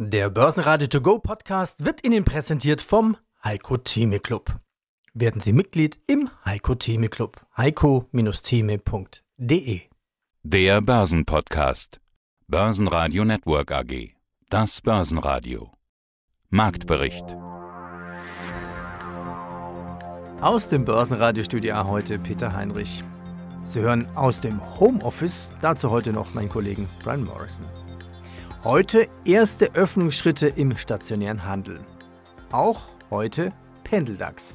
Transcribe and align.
Der 0.00 0.30
Börsenradio 0.30 0.86
To 0.86 1.00
Go 1.00 1.18
Podcast 1.18 1.84
wird 1.84 2.06
Ihnen 2.06 2.24
präsentiert 2.24 2.80
vom 2.80 3.16
Heiko 3.42 3.78
Theme 3.78 4.20
Club. 4.20 4.60
Werden 5.12 5.40
Sie 5.40 5.52
Mitglied 5.52 5.98
im 6.06 6.30
Heiko 6.44 6.76
Theme 6.76 7.08
Club. 7.08 7.44
heiko-theme.de 7.56 9.80
Der 10.44 10.80
Börsenpodcast. 10.82 12.00
Börsenradio 12.46 13.24
Network 13.24 13.72
AG. 13.72 14.14
Das 14.50 14.80
Börsenradio. 14.80 15.72
Marktbericht. 16.48 17.24
Aus 20.40 20.68
dem 20.68 20.84
Börsenradiostudio 20.84 21.88
heute 21.88 22.20
Peter 22.20 22.54
Heinrich. 22.54 23.02
Sie 23.64 23.80
hören 23.80 24.06
aus 24.14 24.40
dem 24.40 24.60
Homeoffice, 24.78 25.50
dazu 25.60 25.90
heute 25.90 26.12
noch 26.12 26.34
meinen 26.34 26.50
Kollegen 26.50 26.88
Brian 27.02 27.24
Morrison. 27.24 27.66
Heute 28.64 29.06
erste 29.24 29.76
Öffnungsschritte 29.76 30.48
im 30.48 30.76
stationären 30.76 31.44
Handel. 31.44 31.78
Auch 32.50 32.88
heute 33.08 33.52
Pendeldax. 33.84 34.52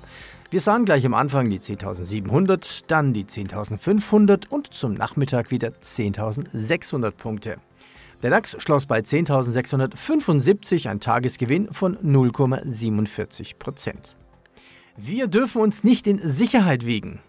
Wir 0.51 0.59
sahen 0.59 0.83
gleich 0.83 1.05
am 1.05 1.13
Anfang 1.13 1.49
die 1.49 1.59
10.700, 1.59 2.83
dann 2.87 3.13
die 3.13 3.23
10.500 3.23 4.49
und 4.49 4.73
zum 4.73 4.95
Nachmittag 4.95 5.51
wieder 5.51 5.69
10.600 5.69 7.11
Punkte. 7.11 7.59
Der 8.21 8.29
DAX 8.29 8.57
schloss 8.61 8.87
bei 8.87 8.99
10.675, 8.99 10.89
ein 10.89 10.99
Tagesgewinn 10.99 11.73
von 11.73 11.95
0,47 11.97 13.55
Prozent. 13.57 14.17
Wir 14.97 15.27
dürfen 15.27 15.61
uns 15.61 15.85
nicht 15.85 16.07
in 16.07 16.19
Sicherheit 16.19 16.85
wiegen. 16.85 17.21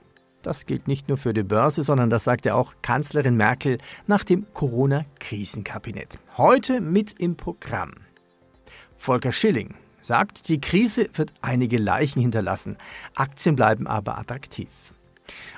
Das 0.45 0.66
gilt 0.66 0.89
nicht 0.89 1.09
nur 1.09 1.16
für 1.16 1.33
die 1.33 1.43
Börse, 1.43 1.84
sondern 1.84 2.11
das 2.11 2.25
sagte 2.25 2.55
auch 2.55 2.75
Kanzlerin 2.83 3.35
Merkel 3.35 3.79
nach 4.07 4.25
dem 4.25 4.47
Corona-Krisenkabinett. 4.52 6.19
Heute 6.37 6.83
mit 6.83 7.15
im 7.19 7.35
Programm. 7.35 7.93
Volker 8.99 9.33
Schilling 9.33 9.75
sagt, 10.02 10.51
die 10.51 10.61
Krise 10.61 11.09
wird 11.15 11.33
einige 11.41 11.79
Leichen 11.79 12.21
hinterlassen. 12.21 12.77
Aktien 13.15 13.57
bleiben 13.57 13.87
aber 13.87 14.18
attraktiv. 14.18 14.68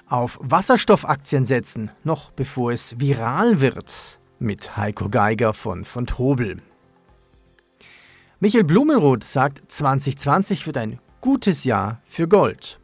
Auf 0.09 0.39
Wasserstoffaktien 0.41 1.47
setzen, 1.47 1.91
noch 2.05 2.31
bevor 2.31 2.71
es 2.71 3.01
viral 3.01 3.61
wird, 3.61 4.21
mit 4.39 4.77
Heiko 4.77 5.09
Geiger 5.09 5.53
von 5.53 5.85
von 5.85 6.07
Tobel. 6.07 6.63
Michael 8.39 8.63
Blumenroth 8.63 9.25
sagt, 9.25 9.63
2020 9.73 10.65
wird 10.69 10.77
ein 10.77 11.01
gutes 11.21 11.65
Jahr 11.65 12.01
für 12.07 12.29
Gold. 12.29 12.79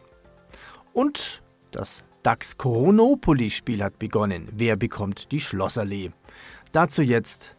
Und 0.93 1.42
das 1.73 2.05
DAX 2.23 2.57
Coronopoly-Spiel 2.57 3.83
hat 3.83 3.99
begonnen. 3.99 4.49
Wer 4.53 4.77
bekommt 4.77 5.33
die 5.33 5.41
Schlossallee? 5.41 6.13
Dazu 6.71 7.03
jetzt 7.03 7.57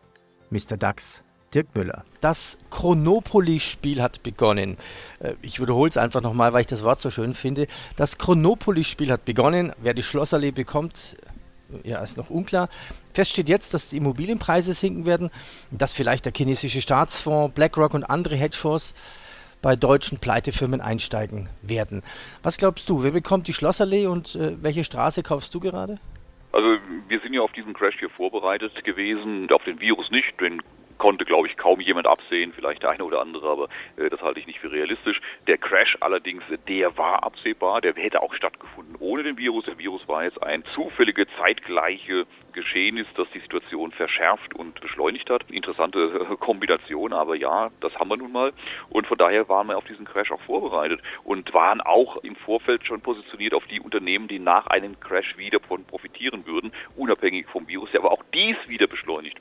Mr. 0.49 0.77
DAX 0.77 1.23
Dirk 1.53 1.75
Müller. 1.75 2.03
Das 2.21 2.57
Chronopoly-Spiel 2.71 4.01
hat 4.01 4.23
begonnen. 4.23 4.77
Äh, 5.19 5.33
ich 5.41 5.59
wiederhole 5.59 5.89
es 5.89 5.97
einfach 5.97 6.21
nochmal, 6.21 6.53
weil 6.53 6.61
ich 6.61 6.67
das 6.67 6.83
Wort 6.83 6.99
so 6.99 7.11
schön 7.11 7.35
finde. 7.35 7.67
Das 7.95 8.17
Chronopoly-Spiel 8.17 9.11
hat 9.11 9.25
begonnen. 9.25 9.71
Wer 9.81 9.93
die 9.93 10.03
Schlossallee 10.03 10.51
bekommt, 10.51 11.17
äh, 11.83 11.89
ja, 11.89 11.99
ist 11.99 12.17
noch 12.17 12.29
unklar. 12.29 12.69
Fest 13.13 13.31
steht 13.31 13.49
jetzt, 13.49 13.73
dass 13.73 13.89
die 13.89 13.97
Immobilienpreise 13.97 14.73
sinken 14.73 15.05
werden, 15.05 15.29
dass 15.69 15.93
vielleicht 15.93 16.25
der 16.25 16.33
chinesische 16.35 16.81
Staatsfonds, 16.81 17.53
BlackRock 17.53 17.93
und 17.93 18.03
andere 18.03 18.35
Hedgefonds 18.35 18.95
bei 19.63 19.75
deutschen 19.75 20.19
Pleitefirmen 20.19 20.81
einsteigen 20.81 21.49
werden. 21.63 22.03
Was 22.43 22.57
glaubst 22.57 22.87
du, 22.87 23.03
wer 23.03 23.11
bekommt 23.11 23.47
die 23.47 23.53
Schlossallee 23.53 24.05
und 24.05 24.35
äh, 24.35 24.61
welche 24.61 24.83
Straße 24.83 25.23
kaufst 25.23 25.55
du 25.55 25.59
gerade? 25.59 25.95
Also 26.51 26.77
wir 27.07 27.19
sind 27.21 27.33
ja 27.33 27.41
auf 27.41 27.51
diesen 27.53 27.73
Crash 27.73 27.95
hier 27.97 28.11
vorbereitet 28.11 28.71
gewesen, 28.83 29.49
auf 29.51 29.63
den 29.63 29.79
Virus 29.79 30.11
nicht, 30.11 30.39
den 30.39 30.61
konnte, 30.97 31.25
glaube 31.25 31.47
ich, 31.47 31.57
kaum 31.57 31.79
jemand 31.79 32.07
absehen, 32.07 32.53
vielleicht 32.53 32.83
der 32.83 32.91
eine 32.91 33.03
oder 33.03 33.21
andere, 33.21 33.49
aber 33.49 33.69
äh, 33.97 34.09
das 34.09 34.21
halte 34.21 34.39
ich 34.39 34.47
nicht 34.47 34.59
für 34.59 34.71
realistisch. 34.71 35.19
Der 35.47 35.57
Crash 35.57 35.97
allerdings, 35.99 36.43
der 36.67 36.97
war 36.97 37.23
absehbar, 37.23 37.81
der 37.81 37.93
hätte 37.95 38.21
auch 38.21 38.33
stattgefunden 38.33 38.95
ohne 38.99 39.23
den 39.23 39.37
Virus. 39.37 39.65
Der 39.65 39.77
Virus 39.77 40.07
war 40.07 40.23
jetzt 40.23 40.41
ein 40.41 40.63
zufällige, 40.73 41.25
zeitgleiche 41.37 42.25
Geschehen 42.53 42.97
ist, 42.97 43.09
das 43.17 43.27
die 43.33 43.39
Situation 43.39 43.91
verschärft 43.91 44.53
und 44.53 44.79
beschleunigt 44.79 45.29
hat. 45.29 45.49
Interessante 45.49 46.27
äh, 46.29 46.35
Kombination, 46.37 47.11
aber 47.11 47.35
ja, 47.35 47.71
das 47.81 47.93
haben 47.95 48.09
wir 48.09 48.17
nun 48.17 48.31
mal. 48.31 48.53
Und 48.89 49.07
von 49.07 49.17
daher 49.17 49.49
waren 49.49 49.67
wir 49.67 49.77
auf 49.77 49.85
diesen 49.85 50.05
Crash 50.05 50.31
auch 50.31 50.41
vorbereitet 50.41 51.01
und 51.23 51.53
waren 51.53 51.81
auch 51.81 52.17
im 52.17 52.35
Vorfeld 52.35 52.85
schon 52.85 53.01
positioniert 53.01 53.53
auf 53.53 53.65
die 53.67 53.79
Unternehmen, 53.79 54.27
die 54.27 54.39
nach 54.39 54.67
einem 54.67 54.99
Crash 54.99 55.37
wieder 55.37 55.59
von 55.61 55.83
profitieren 55.85 56.45
würden, 56.45 56.71
unabhängig 56.95 57.47
vom 57.47 57.67
Virus, 57.67 57.89
der 57.91 58.01
aber 58.01 58.11
auch 58.11 58.23
dies 58.33 58.57
wieder 58.67 58.87
beschleunigt. 58.87 59.39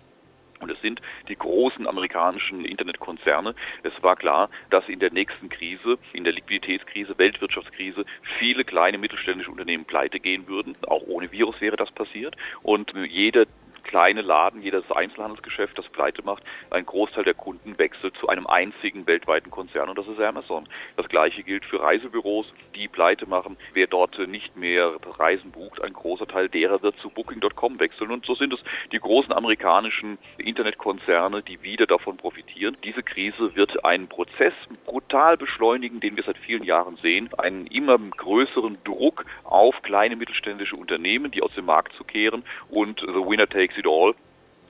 Und 0.63 0.71
es 0.71 0.81
sind 0.81 1.03
die 1.29 1.37
großen 1.37 1.87
amerikanischen 1.87 2.65
Internetkonzerne. 2.65 3.55
Es 3.83 3.93
war 4.03 4.17
klar, 4.17 4.49
dass 4.71 4.89
in 4.89 5.01
der 5.01 5.13
nächsten 5.13 5.49
Krise, 5.49 5.99
in 6.13 6.25
der 6.25 6.33
Liquiditätskrise, 6.33 7.19
Weltwirtschaftskrise, 7.19 8.05
viele 8.39 8.65
kleine 8.65 8.97
mittelständische 8.97 9.51
Unternehmen 9.51 9.85
pleite 9.85 10.21
gehen 10.21 10.47
würden. 10.47 10.77
Auch 10.87 11.03
ohne 11.07 11.31
Virus 11.33 11.61
wäre 11.61 11.77
das 11.77 11.91
passiert. 11.91 12.37
Und 12.63 12.93
jeder 12.95 13.47
kleine 13.83 14.23
Laden, 14.23 14.63
jedes 14.63 14.91
Einzelhandelsgeschäft, 14.91 15.77
das 15.79 15.89
pleite 15.89 16.23
macht, 16.23 16.43
ein 16.71 16.87
Großteil 16.87 17.25
der 17.25 17.35
Kunden 17.35 17.79
wechselt 17.79 18.17
zu 18.17 18.29
einem 18.29 18.47
einzigen 18.47 19.07
weltweiten 19.07 19.51
Konzern 19.51 19.89
und 19.89 19.99
das 19.99 20.07
ist 20.09 20.21
Amazon. 20.21 20.69
Das 20.97 21.09
gleiche 21.09 21.43
gilt 21.43 21.65
für 21.65 21.81
Reisebüros, 21.81 22.47
die 22.75 22.89
pleite 22.89 23.27
machen. 23.27 23.57
Wer 23.75 23.87
dort 23.87 24.19
nicht 24.29 24.57
mehr 24.57 24.95
Reisen 25.19 25.51
bucht, 25.51 25.83
ein 25.83 25.93
großer 25.93 26.27
Teil 26.27 26.49
derer 26.49 26.83
wird 26.83 26.97
zu 26.99 27.11
Booking.com 27.11 27.79
wechseln 27.81 28.11
und 28.11 28.25
so 28.25 28.35
sind 28.35 28.53
es 28.53 28.61
die 28.93 28.99
großen 28.99 29.33
amerikanischen 29.33 30.19
Internetkonzerne, 30.39 31.43
die 31.43 31.63
wieder 31.63 31.87
davon 31.87 32.17
profitieren. 32.17 32.77
Diese 32.85 33.03
Krise 33.03 33.55
wird 33.55 33.85
einen 33.85 34.09
Prozess 34.09 34.55
brutal 34.85 35.37
beschleunigen, 35.37 36.01
den 36.01 36.17
wir 36.17 36.25
seit 36.25 36.39
vielen 36.39 36.65
Jahren 36.65 36.97
sehen, 36.97 37.31
einen 37.39 37.67
immer 37.67 37.99
größeren 37.99 38.79
Druck 38.85 39.25
auf 39.45 39.83
kleine 39.83 40.17
mittelständische 40.17 40.77
Unternehmen, 40.77 41.31
die 41.31 41.43
aus 41.43 41.55
dem 41.55 41.67
Markt 41.67 41.95
zu 41.95 42.05
kehren 42.05 42.45
und 42.69 43.01
the 43.01 43.07
winner 43.07 43.49
takes 43.49 43.72
takes 43.73 43.79
it 43.79 43.87
all 43.87 44.15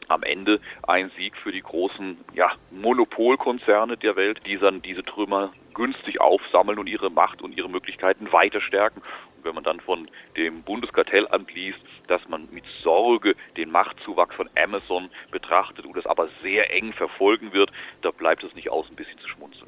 am 0.09 0.23
Ende 0.23 0.61
ein 0.83 1.11
Sieg 1.17 1.37
für 1.37 1.53
die 1.53 1.63
großen 1.63 2.19
ja, 2.35 2.53
Monopolkonzerne 2.71 3.97
der 3.97 4.17
Welt, 4.17 4.41
die 4.47 4.59
dann 4.59 4.83
diese 4.83 5.05
Trümmer 5.05 5.53
günstig 5.75 6.21
aufsammeln 6.21 6.79
und 6.79 6.87
ihre 6.87 7.11
Macht 7.11 7.41
und 7.41 7.57
ihre 7.57 7.71
Möglichkeiten 7.71 8.31
weiter 8.31 8.61
stärken. 8.61 9.01
Und 9.37 9.45
wenn 9.45 9.55
man 9.55 9.65
dann 9.65 9.81
von 9.81 10.11
dem 10.37 10.63
Bundeskartellamt 10.65 11.55
liest, 11.55 11.79
dass 12.09 12.29
man 12.29 12.49
mit 12.51 12.65
Sorge 12.83 13.37
den 13.57 13.71
Machtzuwachs 13.71 14.35
von 14.35 14.51
Amazon 14.57 15.09
betrachtet 15.31 15.87
und 15.87 15.97
es 15.97 16.05
aber 16.05 16.29
sehr 16.43 16.71
eng 16.75 16.93
verfolgen 16.93 17.53
wird, 17.55 17.71
da 18.03 18.11
bleibt 18.11 18.45
es 18.45 18.55
nicht 18.55 18.71
aus, 18.71 18.87
ein 18.91 18.97
bisschen 18.97 19.19
zu 19.19 19.29
schmunzeln. 19.29 19.62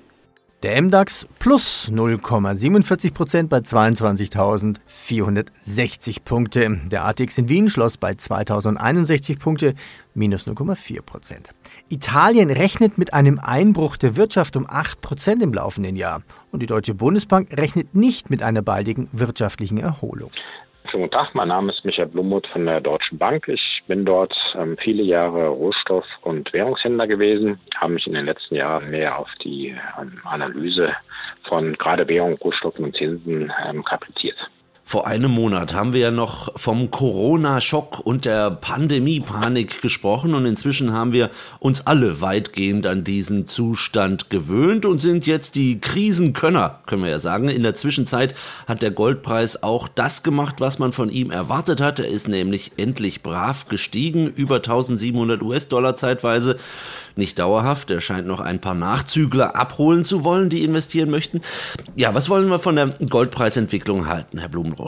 Der 0.64 0.80
MDAX 0.80 1.28
plus 1.41 1.91
0,47 1.92 3.12
Prozent 3.12 3.50
bei 3.50 3.58
22.460 3.58 6.22
Punkte. 6.25 6.80
Der 6.86 7.04
ATX 7.04 7.36
in 7.36 7.50
Wien 7.50 7.69
schloss 7.69 7.98
bei 7.98 8.12
2.061 8.12 9.38
Punkte, 9.38 9.74
minus 10.14 10.47
0,4 10.47 11.03
Prozent. 11.03 11.50
Italien 11.91 12.50
rechnet 12.50 12.97
mit 12.97 13.12
einem 13.12 13.38
Einbruch 13.38 13.98
der 13.98 14.16
Wirtschaft 14.16 14.56
um 14.56 14.66
8 14.66 15.03
Prozent 15.03 15.42
im 15.42 15.53
laufenden 15.53 15.97
Jahr. 15.97 16.22
Und 16.50 16.60
die 16.60 16.66
Deutsche 16.66 16.94
Bundesbank 16.94 17.54
rechnet 17.54 17.94
nicht 17.94 18.30
mit 18.30 18.42
einer 18.42 18.62
baldigen 18.62 19.10
wirtschaftlichen 19.12 19.76
Erholung. 19.76 20.30
Schönen 20.94 21.10
guten 21.10 21.19
Tag, 21.25 21.34
mein 21.34 21.49
Name 21.49 21.72
ist 21.72 21.84
Michael 21.84 22.06
Blumuth 22.06 22.47
von 22.47 22.66
der 22.66 22.81
Deutschen 22.81 23.19
Bank. 23.19 23.49
Ich 23.49 23.82
bin 23.88 24.05
dort 24.05 24.32
ähm, 24.55 24.77
viele 24.81 25.03
Jahre 25.03 25.49
Rohstoff- 25.49 26.06
und 26.22 26.53
Währungshändler 26.53 27.09
gewesen, 27.09 27.59
habe 27.75 27.94
mich 27.94 28.06
in 28.06 28.12
den 28.12 28.27
letzten 28.27 28.55
Jahren 28.55 28.93
mehr 28.93 29.19
auf 29.19 29.28
die 29.43 29.75
ähm, 30.00 30.21
Analyse 30.22 30.93
von 31.49 31.72
gerade 31.78 32.06
Währung, 32.06 32.34
Rohstoffen 32.34 32.84
und 32.84 32.97
Zinsen 32.97 33.53
ähm, 33.66 33.83
kapriziert. 33.83 34.37
Vor 34.87 35.06
einem 35.06 35.31
Monat 35.31 35.72
haben 35.72 35.95
wir 35.95 36.00
ja 36.00 36.11
noch 36.11 36.53
vom 36.56 36.91
Corona-Schock 36.91 38.00
und 38.00 38.27
der 38.27 38.50
Pandemie-Panik 38.50 39.81
gesprochen 39.81 40.34
und 40.34 40.45
inzwischen 40.45 40.93
haben 40.93 41.15
wir 41.15 41.31
uns 41.59 41.87
alle 41.87 42.21
weitgehend 42.21 42.87
an 42.87 43.03
diesen 43.03 43.49
Zustand 43.49 44.28
gewöhnt 44.28 44.84
und 44.84 45.01
sind 45.01 45.27
jetzt 45.27 45.54
die 45.54 45.81
Krisenkönner, 45.81 46.81
können 46.86 47.03
wir 47.03 47.10
ja 47.10 47.19
sagen. 47.19 47.48
In 47.48 47.63
der 47.63 47.75
Zwischenzeit 47.75 48.34
hat 48.69 48.83
der 48.83 48.91
Goldpreis 48.91 49.63
auch 49.63 49.89
das 49.89 50.22
gemacht, 50.22 50.57
was 50.59 50.78
man 50.78 50.92
von 50.92 51.09
ihm 51.09 51.30
erwartet 51.30 51.80
hat. 51.80 51.98
Er 51.98 52.09
ist 52.09 52.28
nämlich 52.28 52.72
endlich 52.77 53.22
brav 53.22 53.66
gestiegen, 53.69 54.27
über 54.27 54.57
1700 54.57 55.42
US-Dollar 55.42 55.97
zeitweise 55.97 56.59
nicht 57.16 57.39
dauerhaft. 57.39 57.91
Er 57.91 58.01
scheint 58.01 58.27
noch 58.27 58.41
ein 58.41 58.60
paar 58.60 58.75
Nachzügler 58.75 59.57
abholen 59.57 60.04
zu 60.04 60.25
wollen, 60.25 60.51
die 60.51 60.65
investieren 60.65 61.10
möchten. 61.10 61.41
Ja, 61.97 62.15
was 62.15 62.28
wollen 62.28 62.48
wir 62.48 62.59
von 62.59 62.77
der 62.77 62.89
Goldpreisentwicklung 63.09 64.09
halten, 64.09 64.39
Herr 64.39 64.48
Blumenroth? 64.48 64.84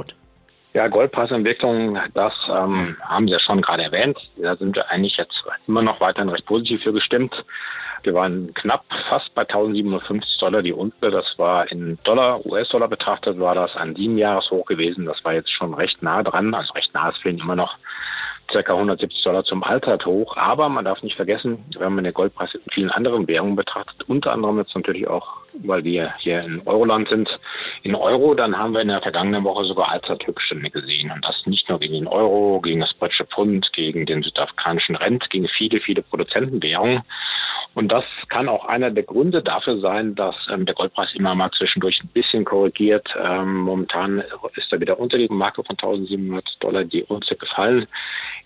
Ja, 0.75 0.89
Goldpreisentwicklung, 0.89 1.99
das 2.13 2.35
ähm, 2.51 2.97
haben 3.01 3.27
Sie 3.27 3.33
ja 3.33 3.41
schon 3.41 3.63
gerade 3.63 3.85
erwähnt. 3.85 4.19
Da 4.37 4.57
sind 4.57 4.77
wir 4.77 4.91
eigentlich 4.91 5.17
jetzt 5.17 5.43
immer 5.67 5.81
noch 5.81 6.01
weiterhin 6.01 6.29
recht 6.29 6.45
positiv 6.45 6.83
für 6.83 6.93
gestimmt. 6.93 7.35
Wir 8.03 8.13
waren 8.13 8.53
knapp 8.55 8.85
fast 9.09 9.35
bei 9.35 9.43
1750 9.43 10.39
Dollar 10.39 10.63
die 10.63 10.75
Unte. 10.75 11.11
Das 11.11 11.25
war 11.39 11.71
in 11.73 11.99
Dollar, 12.05 12.45
US-Dollar 12.45 12.89
betrachtet, 12.89 13.41
war 13.41 13.55
das 13.55 13.75
ein 13.75 13.97
sieben 13.97 14.19
Jahreshoch 14.19 14.67
gewesen. 14.67 15.07
Das 15.07 15.25
war 15.25 15.33
jetzt 15.33 15.51
schon 15.51 15.73
recht 15.73 16.03
nah 16.03 16.23
dran. 16.23 16.55
Also 16.55 16.75
recht 16.75 16.93
nah 16.93 17.11
für 17.11 17.31
ihn 17.31 17.39
immer 17.39 17.57
noch 17.57 17.79
ca. 18.49 18.59
170 18.61 19.23
Dollar 19.25 19.45
zum 19.45 19.65
Allzeit 19.65 20.05
hoch. 20.07 20.37
Aber 20.37 20.69
man 20.69 20.85
darf 20.85 21.03
nicht 21.03 21.17
vergessen, 21.17 21.65
wenn 21.79 21.95
man 21.95 22.05
den 22.05 22.15
Goldpreis 22.15 22.55
in 22.55 22.61
vielen 22.71 22.91
anderen 22.91 23.27
Währungen 23.27 23.57
betrachtet, 23.57 24.09
unter 24.09 24.33
anderem 24.33 24.59
jetzt 24.59 24.75
natürlich 24.75 25.09
auch, 25.09 25.39
weil 25.65 25.85
wir 25.85 26.15
hier 26.19 26.43
in 26.43 26.63
Euroland 26.67 27.09
sind, 27.09 27.29
in 27.83 27.95
Euro, 27.95 28.35
dann 28.35 28.59
haben 28.59 28.73
wir 28.73 28.81
in 28.81 28.89
der 28.89 29.03
vergangenen 29.03 29.45
Woche 29.45 29.65
sogar 29.65 29.91
Allzeithöchststände 29.91 30.71
gesehen. 30.71 31.11
Und 31.11 31.25
das 31.25 31.47
nicht 31.47 31.69
nur 31.69 31.79
gegen 31.79 31.95
den 31.95 32.09
Euro, 32.09 32.61
gegen 32.61 32.81
das 32.81 32.95
britische 32.95 33.27
Pfund, 33.27 33.73
gegen 33.73 34.07
den 34.07 34.23
südafrikanischen 34.23 34.97
Rent, 34.97 35.29
gegen 35.31 35.49
viele, 35.49 35.81
viele 35.81 36.03
Produzentenwährungen. 36.03 37.03
Und 37.77 37.93
das 37.93 38.05
kann 38.31 38.49
auch 38.49 38.65
einer 38.65 38.91
der 38.91 39.03
Gründe 39.03 39.43
dafür 39.43 39.79
sein, 39.81 40.15
dass 40.15 40.35
ähm, 40.51 40.65
der 40.65 40.75
Goldpreis 40.75 41.15
immer 41.15 41.35
mal 41.35 41.51
zwischendurch 41.51 42.03
ein 42.03 42.09
bisschen 42.09 42.47
korrigiert. 42.47 43.07
Ähm, 43.23 43.55
momentan 43.55 44.25
ist 44.55 44.73
er 44.73 44.81
wieder 44.81 44.99
unter 44.99 45.19
die 45.19 45.29
Marke 45.29 45.63
von 45.63 45.77
1700 45.77 46.57
Dollar 46.61 46.85
die 46.85 47.03
Unze 47.03 47.37
gefallen. 47.37 47.87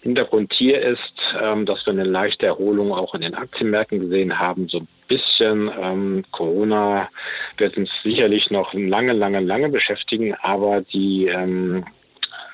Hintergrund 0.00 0.52
hier 0.52 0.82
ist, 0.82 1.14
ähm, 1.40 1.64
dass 1.64 1.86
wir 1.86 1.92
eine 1.92 2.02
leichte 2.02 2.46
Erholung 2.46 2.92
auch 2.92 3.14
in 3.14 3.20
den 3.20 3.36
Aktienmärkten 3.36 4.00
gesehen 4.00 4.36
haben. 4.36 4.68
So 4.68 4.78
ein 4.78 4.88
bisschen 5.06 5.70
ähm, 5.80 6.24
Corona 6.32 7.08
wird 7.56 7.76
uns 7.76 7.88
sicherlich 8.02 8.50
noch 8.50 8.74
lange, 8.74 9.12
lange, 9.12 9.38
lange 9.38 9.68
beschäftigen, 9.68 10.34
aber 10.42 10.80
die 10.80 11.28
ähm, 11.28 11.84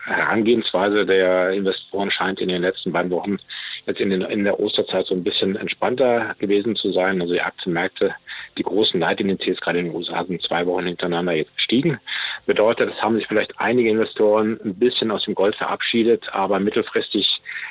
Herangehensweise 0.04 1.06
der 1.06 1.52
Investoren 1.52 2.10
scheint 2.10 2.38
in 2.40 2.48
den 2.48 2.60
letzten 2.60 2.92
beiden 2.92 3.10
Wochen 3.10 3.38
jetzt 3.86 4.00
in, 4.00 4.10
den, 4.10 4.22
in 4.22 4.44
der 4.44 4.58
Osterzeit 4.58 5.06
so 5.06 5.14
ein 5.14 5.24
bisschen 5.24 5.56
entspannter 5.56 6.34
gewesen 6.38 6.76
zu 6.76 6.92
sein. 6.92 7.20
Also 7.20 7.34
die 7.34 7.40
Aktienmärkte, 7.40 8.14
die 8.58 8.62
großen 8.62 8.98
Leitindizes 8.98 9.60
gerade 9.60 9.78
in 9.78 9.86
den 9.86 9.94
USA 9.94 10.24
sind 10.24 10.42
zwei 10.42 10.66
Wochen 10.66 10.86
hintereinander 10.86 11.32
jetzt 11.32 11.54
gestiegen. 11.54 12.00
Bedeutet, 12.46 12.90
es 12.90 13.02
haben 13.02 13.16
sich 13.16 13.26
vielleicht 13.26 13.58
einige 13.58 13.90
Investoren 13.90 14.60
ein 14.64 14.74
bisschen 14.74 15.10
aus 15.10 15.24
dem 15.24 15.34
Gold 15.34 15.54
verabschiedet, 15.56 16.28
aber 16.32 16.58
mittelfristig 16.58 17.26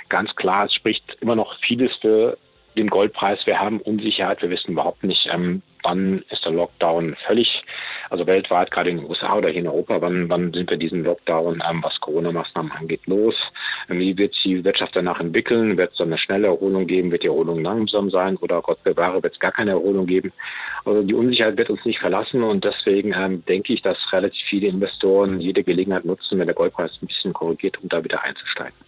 ganz 0.10 0.34
klar, 0.36 0.66
es 0.66 0.74
spricht 0.74 1.18
immer 1.22 1.36
noch 1.36 1.58
vieles 1.60 1.94
für 1.98 2.38
den 2.78 2.88
Goldpreis. 2.90 3.40
Wir 3.46 3.60
haben 3.60 3.80
Unsicherheit. 3.82 4.42
Wir 4.42 4.50
wissen 4.50 4.72
überhaupt 4.72 5.04
nicht, 5.04 5.28
ähm, 5.32 5.62
wann 5.84 6.24
ist 6.30 6.44
der 6.44 6.52
Lockdown 6.52 7.16
völlig, 7.28 7.64
also 8.10 8.26
weltweit, 8.26 8.72
gerade 8.72 8.90
in 8.90 8.98
den 8.98 9.06
USA 9.06 9.36
oder 9.36 9.50
hier 9.50 9.62
in 9.62 9.68
Europa, 9.68 10.02
wann, 10.02 10.30
wann 10.30 10.52
sind 10.52 10.70
wir 10.70 10.78
diesen 10.78 11.04
Lockdown, 11.04 11.62
ähm, 11.70 11.84
was 11.84 12.00
Corona-Maßnahmen 12.02 12.72
angeht, 12.72 13.02
los? 13.06 13.36
Wie 13.88 14.18
wird 14.18 14.36
die 14.44 14.64
Wirtschaft 14.64 14.96
danach 14.96 15.20
entwickeln? 15.20 15.78
Wird 15.78 15.94
es 15.94 16.02
eine 16.02 16.18
schnelle 16.18 16.48
Erholung 16.48 16.88
geben? 16.88 17.12
Wird 17.12 17.24
die 17.24 17.28
Erholung 17.28 17.62
langsam 17.62 18.10
sein? 18.10 18.36
Oder 18.38 18.62
Gott 18.62 18.84
bewahre, 18.84 19.22
wird 19.24 19.34
es 19.34 19.40
gar 19.40 19.52
keine 19.52 19.72
Erholung 19.72 20.08
geben? 20.08 20.34
Also 20.84 21.04
die 21.04 21.14
Unsicherheit 21.14 21.58
wird 21.58 21.70
uns 21.70 21.86
nicht 21.86 22.00
verlassen 22.00 22.44
und 22.44 22.64
deswegen 22.64 23.14
ähm, 23.14 23.44
denke 23.46 23.74
ich, 23.74 23.82
dass 23.82 23.98
relativ 24.12 24.44
viele 24.50 24.68
Investoren 24.68 25.40
jede 25.40 25.64
Gelegenheit 25.64 26.06
nutzen, 26.06 26.40
wenn 26.40 26.48
der 26.48 26.56
Goldpreis 26.56 26.92
ein 27.02 27.08
bisschen 27.08 27.34
korrigiert, 27.34 27.82
um 27.82 27.90
da 27.90 28.04
wieder 28.04 28.24
einzusteigen. 28.24 28.85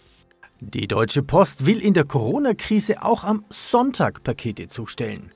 Die 0.60 0.88
Deutsche 0.88 1.22
Post 1.22 1.66
will 1.66 1.80
in 1.80 1.94
der 1.94 2.02
Corona-Krise 2.02 3.04
auch 3.04 3.22
am 3.22 3.44
Sonntag 3.48 4.24
Pakete 4.24 4.66
zustellen. 4.66 5.30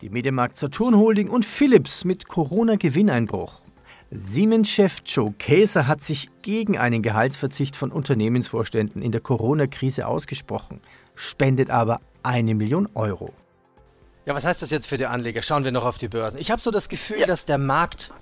Die 0.00 0.10
Medienmarkt 0.10 0.56
Saturn 0.58 0.96
Holding 0.96 1.28
und 1.28 1.44
Philips 1.44 2.04
mit 2.04 2.28
Corona-Gewinneinbruch. 2.28 3.62
Siemens-Chef 4.12 4.98
Joe 5.06 5.32
Käser 5.32 5.88
hat 5.88 6.04
sich 6.04 6.28
gegen 6.42 6.78
einen 6.78 7.02
Gehaltsverzicht 7.02 7.74
von 7.74 7.90
Unternehmensvorständen 7.90 9.02
in 9.02 9.10
der 9.10 9.20
Corona-Krise 9.20 10.06
ausgesprochen, 10.06 10.80
spendet 11.16 11.70
aber 11.70 12.00
eine 12.22 12.54
Million 12.54 12.88
Euro. 12.94 13.32
Ja, 14.24 14.36
was 14.36 14.44
heißt 14.44 14.62
das 14.62 14.70
jetzt 14.70 14.86
für 14.86 14.98
die 14.98 15.06
Anleger? 15.06 15.42
Schauen 15.42 15.64
wir 15.64 15.72
noch 15.72 15.84
auf 15.84 15.98
die 15.98 16.08
Börsen. 16.08 16.38
Ich 16.38 16.52
habe 16.52 16.62
so 16.62 16.70
das 16.70 16.88
Gefühl, 16.88 17.18
ja. 17.18 17.26
dass 17.26 17.44
der 17.44 17.58
Markt 17.58 18.12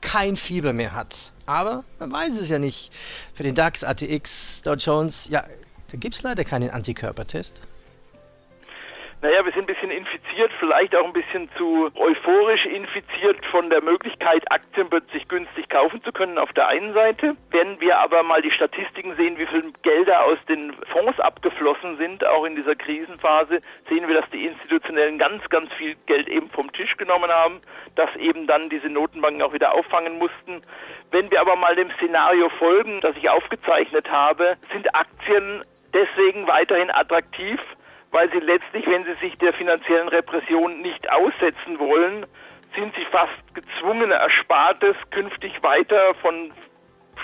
kein 0.00 0.36
Fieber 0.36 0.72
mehr 0.72 0.94
hat. 0.94 1.32
Aber 1.46 1.82
man 1.98 2.12
weiß 2.12 2.40
es 2.40 2.48
ja 2.48 2.60
nicht. 2.60 2.92
Für 3.34 3.42
den 3.42 3.56
DAX, 3.56 3.82
ATX, 3.82 4.62
Dow 4.62 4.74
Jones, 4.74 5.28
ja, 5.30 5.44
da 5.90 5.96
gibt 5.98 6.14
es 6.14 6.22
leider 6.22 6.44
keinen 6.44 6.70
Antikörpertest. 6.70 7.62
Naja, 9.22 9.44
wir 9.44 9.52
sind 9.52 9.64
ein 9.64 9.74
bisschen 9.74 9.90
infiziert, 9.90 10.50
vielleicht 10.58 10.96
auch 10.96 11.04
ein 11.04 11.12
bisschen 11.12 11.50
zu 11.58 11.90
euphorisch 11.94 12.64
infiziert 12.64 13.44
von 13.50 13.68
der 13.68 13.82
Möglichkeit, 13.82 14.50
Aktien 14.50 14.88
plötzlich 14.88 15.28
günstig 15.28 15.68
kaufen 15.68 16.02
zu 16.02 16.10
können 16.10 16.38
auf 16.38 16.50
der 16.54 16.68
einen 16.68 16.94
Seite. 16.94 17.36
Wenn 17.50 17.78
wir 17.82 17.98
aber 17.98 18.22
mal 18.22 18.40
die 18.40 18.50
Statistiken 18.50 19.14
sehen, 19.16 19.36
wie 19.36 19.44
viel 19.44 19.74
Gelder 19.82 20.24
aus 20.24 20.38
den 20.48 20.72
Fonds 20.90 21.20
abgeflossen 21.20 21.98
sind, 21.98 22.24
auch 22.24 22.46
in 22.46 22.56
dieser 22.56 22.74
Krisenphase, 22.74 23.60
sehen 23.90 24.08
wir, 24.08 24.18
dass 24.18 24.30
die 24.30 24.46
Institutionellen 24.46 25.18
ganz, 25.18 25.46
ganz 25.50 25.70
viel 25.74 25.96
Geld 26.06 26.26
eben 26.26 26.48
vom 26.48 26.72
Tisch 26.72 26.96
genommen 26.96 27.30
haben, 27.30 27.60
das 27.96 28.08
eben 28.16 28.46
dann 28.46 28.70
diese 28.70 28.88
Notenbanken 28.88 29.42
auch 29.42 29.52
wieder 29.52 29.74
auffangen 29.74 30.16
mussten. 30.16 30.62
Wenn 31.10 31.30
wir 31.30 31.42
aber 31.42 31.56
mal 31.56 31.76
dem 31.76 31.90
Szenario 31.98 32.48
folgen, 32.58 33.02
das 33.02 33.14
ich 33.18 33.28
aufgezeichnet 33.28 34.10
habe, 34.10 34.56
sind 34.72 34.94
Aktien 34.94 35.62
deswegen 35.94 36.46
weiterhin 36.46 36.90
attraktiv, 36.90 37.60
weil 38.10 38.30
sie 38.30 38.40
letztlich, 38.40 38.86
wenn 38.86 39.04
sie 39.04 39.14
sich 39.20 39.36
der 39.38 39.52
finanziellen 39.52 40.08
Repression 40.08 40.80
nicht 40.82 41.10
aussetzen 41.10 41.78
wollen, 41.78 42.26
sind 42.74 42.94
sie 42.94 43.04
fast 43.06 43.54
gezwungen, 43.54 44.10
Erspartes 44.10 44.96
künftig 45.10 45.62
weiter 45.62 46.14
von 46.22 46.52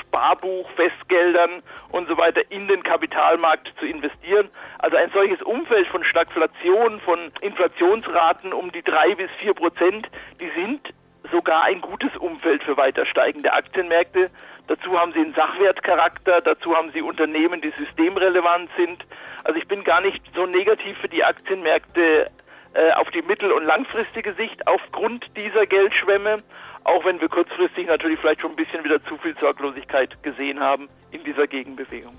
Sparbuch, 0.00 0.68
Festgeldern 0.72 1.62
und 1.90 2.08
so 2.08 2.16
weiter 2.16 2.42
in 2.50 2.66
den 2.68 2.82
Kapitalmarkt 2.82 3.72
zu 3.78 3.86
investieren. 3.86 4.50
Also 4.78 4.96
ein 4.96 5.10
solches 5.12 5.42
Umfeld 5.42 5.86
von 5.88 6.04
Stagflation, 6.04 7.00
von 7.00 7.32
Inflationsraten 7.40 8.52
um 8.52 8.72
die 8.72 8.82
drei 8.82 9.14
bis 9.14 9.30
vier 9.40 9.54
Prozent, 9.54 10.08
die 10.40 10.50
sind 10.60 10.92
sogar 11.30 11.64
ein 11.64 11.80
gutes 11.80 12.16
Umfeld 12.16 12.62
für 12.62 12.76
weiter 12.76 13.06
steigende 13.06 13.52
Aktienmärkte. 13.52 14.30
Dazu 14.68 14.98
haben 14.98 15.12
sie 15.12 15.20
einen 15.20 15.34
Sachwertcharakter, 15.34 16.40
dazu 16.40 16.74
haben 16.74 16.90
sie 16.92 17.02
Unternehmen, 17.02 17.60
die 17.60 17.72
systemrelevant 17.78 18.68
sind. 18.76 19.04
Also 19.44 19.58
ich 19.58 19.68
bin 19.68 19.84
gar 19.84 20.00
nicht 20.00 20.20
so 20.34 20.46
negativ 20.46 20.98
für 20.98 21.08
die 21.08 21.22
Aktienmärkte 21.22 22.30
äh, 22.74 22.92
auf 22.94 23.08
die 23.10 23.22
mittel- 23.22 23.52
und 23.52 23.64
langfristige 23.64 24.34
Sicht 24.34 24.66
aufgrund 24.66 25.24
dieser 25.36 25.66
Geldschwemme, 25.66 26.42
auch 26.84 27.04
wenn 27.04 27.20
wir 27.20 27.28
kurzfristig 27.28 27.86
natürlich 27.86 28.18
vielleicht 28.18 28.40
schon 28.40 28.50
ein 28.50 28.56
bisschen 28.56 28.82
wieder 28.84 29.02
zu 29.04 29.16
viel 29.18 29.36
Sorglosigkeit 29.38 30.22
gesehen 30.22 30.60
haben 30.60 30.88
in 31.12 31.22
dieser 31.22 31.46
Gegenbewegung. 31.46 32.16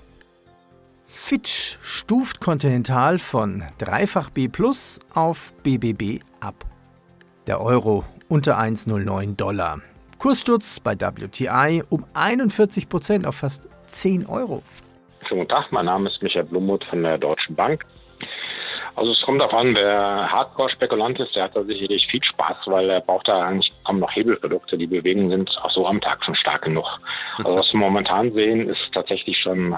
Fitch 1.04 1.78
stuft 1.82 2.40
Continental 2.40 3.18
von 3.18 3.64
dreifach 3.78 4.30
B 4.30 4.48
plus 4.48 5.00
auf 5.14 5.52
BBB 5.62 6.22
ab. 6.40 6.54
Der 7.46 7.60
Euro 7.60 8.04
unter 8.28 8.58
1,09 8.58 9.36
Dollar. 9.36 9.80
Kurssturz 10.18 10.80
bei 10.80 10.96
WTI 10.96 11.84
um 11.90 12.04
41 12.14 12.88
Prozent 12.88 13.24
auf 13.24 13.36
fast 13.36 13.68
10 13.86 14.26
Euro. 14.26 14.62
Schönen 15.26 15.42
guten 15.42 15.50
Tag, 15.50 15.70
mein 15.70 15.86
Name 15.86 16.08
ist 16.08 16.20
Michael 16.22 16.46
Blummuth 16.46 16.84
von 16.84 17.02
der 17.04 17.18
Deutschen 17.18 17.54
Bank. 17.54 17.84
Also 18.98 19.12
es 19.12 19.22
kommt 19.22 19.40
darauf 19.40 19.54
an, 19.54 19.76
wer 19.76 20.28
Hardcore-Spekulant 20.32 21.20
ist, 21.20 21.36
der 21.36 21.44
hat 21.44 21.54
da 21.54 21.62
sicherlich 21.62 22.08
viel 22.08 22.22
Spaß, 22.22 22.56
weil 22.66 22.90
er 22.90 23.00
braucht 23.00 23.28
da 23.28 23.42
eigentlich 23.42 23.72
kaum 23.84 24.00
noch 24.00 24.10
Hebelprodukte. 24.10 24.76
Die 24.76 24.88
Bewegungen 24.88 25.30
sind 25.30 25.56
auch 25.62 25.70
so 25.70 25.86
am 25.86 26.00
Tag 26.00 26.24
schon 26.24 26.34
stark 26.34 26.62
genug. 26.62 26.84
Also 27.38 27.54
was 27.54 27.72
wir 27.72 27.78
momentan 27.78 28.32
sehen, 28.32 28.68
ist 28.68 28.90
tatsächlich 28.92 29.38
schon, 29.38 29.72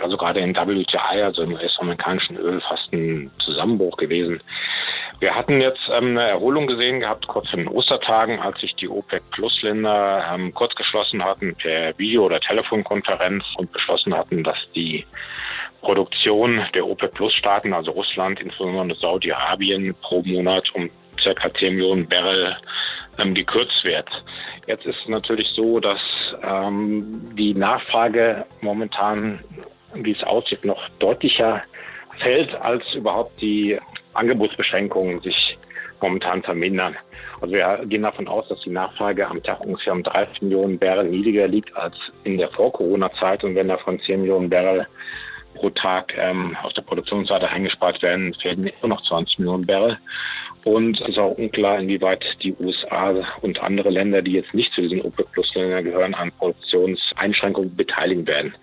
also 0.00 0.16
gerade 0.16 0.40
in 0.40 0.56
WTI, 0.56 1.22
also 1.22 1.42
im 1.42 1.52
US-amerikanischen 1.52 2.36
Öl, 2.38 2.58
fast 2.62 2.90
ein 2.94 3.30
Zusammenbruch 3.38 3.98
gewesen. 3.98 4.40
Wir 5.18 5.34
hatten 5.34 5.60
jetzt 5.60 5.90
ähm, 5.92 6.16
eine 6.16 6.30
Erholung 6.30 6.66
gesehen 6.66 7.00
gehabt, 7.00 7.26
kurz 7.26 7.52
in 7.52 7.60
den 7.60 7.68
Ostertagen, 7.68 8.40
als 8.40 8.58
sich 8.60 8.74
die 8.76 8.88
OPEC-Plus-Länder 8.88 10.24
ähm, 10.32 10.54
kurz 10.54 10.74
geschlossen 10.74 11.22
hatten 11.22 11.54
per 11.54 11.96
Video- 11.98 12.24
oder 12.24 12.40
Telefonkonferenz 12.40 13.44
und 13.58 13.70
beschlossen 13.70 14.16
hatten, 14.16 14.42
dass 14.42 14.56
die 14.74 15.04
Produktion 15.80 16.60
der 16.74 16.86
OPEC-Plus-Staaten, 16.86 17.72
also 17.72 17.92
Russland, 17.92 18.40
insbesondere 18.40 18.98
Saudi-Arabien, 18.98 19.94
pro 20.02 20.22
Monat 20.22 20.64
um 20.74 20.88
circa 21.20 21.52
10 21.52 21.74
Millionen 21.74 22.08
Barrel 22.08 22.56
ähm, 23.18 23.34
gekürzt 23.34 23.84
wird. 23.84 24.08
Jetzt 24.66 24.86
ist 24.86 25.08
natürlich 25.08 25.48
so, 25.48 25.80
dass 25.80 26.00
ähm, 26.42 27.34
die 27.36 27.54
Nachfrage 27.54 28.46
momentan, 28.60 29.40
wie 29.94 30.12
es 30.12 30.22
aussieht, 30.22 30.64
noch 30.64 30.88
deutlicher 30.98 31.62
fällt, 32.18 32.54
als 32.54 32.84
überhaupt 32.94 33.40
die 33.40 33.78
Angebotsbeschränkungen 34.14 35.20
sich 35.20 35.58
momentan 36.00 36.42
vermindern. 36.42 36.96
Also 37.40 37.54
wir 37.54 37.80
gehen 37.86 38.02
davon 38.02 38.28
aus, 38.28 38.48
dass 38.48 38.60
die 38.60 38.70
Nachfrage 38.70 39.26
am 39.26 39.42
Tag 39.42 39.60
ungefähr 39.60 39.92
um 39.92 40.02
30 40.02 40.42
Millionen 40.42 40.78
Barrel 40.78 41.08
niedriger 41.08 41.48
liegt 41.48 41.74
als 41.76 41.94
in 42.24 42.38
der 42.38 42.48
Vor-Corona-Zeit. 42.50 43.44
Und 43.44 43.54
wenn 43.54 43.68
davon 43.68 44.00
10 44.00 44.20
Millionen 44.20 44.50
Barrel 44.50 44.86
pro 45.60 45.70
Tag 45.70 46.14
ähm, 46.16 46.56
auf 46.62 46.72
der 46.72 46.82
Produktionsseite 46.82 47.48
eingespart 47.48 48.02
werden, 48.02 48.34
fehlen 48.34 48.66
immer 48.66 48.88
noch 48.94 49.02
20 49.02 49.38
Millionen 49.38 49.66
Barrel. 49.66 49.98
Und 50.64 51.00
es 51.00 51.08
ist 51.08 51.18
auch 51.18 51.38
unklar, 51.38 51.78
inwieweit 51.78 52.24
die 52.42 52.54
USA 52.60 53.14
und 53.40 53.62
andere 53.62 53.90
Länder, 53.90 54.20
die 54.20 54.32
jetzt 54.32 54.52
nicht 54.52 54.72
zu 54.74 54.82
diesen 54.82 55.00
OPEC-Plus-Ländern 55.00 55.84
gehören, 55.84 56.14
an 56.14 56.32
Produktionseinschränkungen 56.32 57.74
beteiligen 57.74 58.26
werden. 58.26 58.54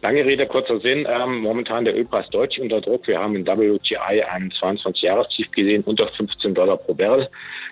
Lange 0.00 0.24
Rede, 0.24 0.46
kurzer 0.46 0.80
Sinn. 0.80 1.06
Ähm, 1.08 1.40
momentan 1.40 1.84
der 1.84 1.96
Ölpreis 1.96 2.28
deutlich 2.30 2.60
unter 2.60 2.80
Druck. 2.80 3.06
Wir 3.06 3.20
haben 3.20 3.36
in 3.36 3.46
WTI 3.46 4.22
einen 4.22 4.50
22-Jahrestief 4.50 5.50
gesehen, 5.52 5.84
unter 5.84 6.08
15 6.08 6.54
Dollar 6.54 6.76
pro 6.76 6.94
Barrel. 6.94 7.28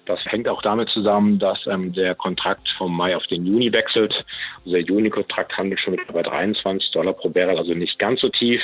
Das 0.06 0.24
hängt 0.26 0.48
auch 0.48 0.62
damit 0.62 0.88
zusammen, 0.90 1.38
dass 1.38 1.66
ähm, 1.66 1.92
der 1.92 2.14
Kontrakt 2.14 2.68
vom 2.78 2.96
Mai 2.96 3.16
auf 3.16 3.26
den 3.26 3.44
Juni 3.44 3.72
wechselt. 3.72 4.24
Also 4.58 4.72
der 4.72 4.82
Juni-Kontrakt 4.82 5.56
handelt 5.56 5.80
schon 5.80 5.94
mit 5.94 6.08
über 6.08 6.22
23 6.22 6.92
Dollar 6.92 7.14
pro 7.14 7.30
Barrel, 7.30 7.58
also 7.58 7.74
nicht 7.74 7.98
ganz 7.98 8.20
so 8.20 8.28
tief. 8.28 8.62